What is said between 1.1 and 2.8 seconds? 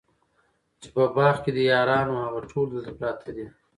باغ کي دي یاران وه هغه ټول